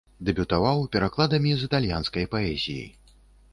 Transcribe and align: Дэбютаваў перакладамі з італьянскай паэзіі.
Дэбютаваў 0.27 0.81
перакладамі 0.95 1.53
з 1.61 1.69
італьянскай 1.71 2.29
паэзіі. 2.35 2.85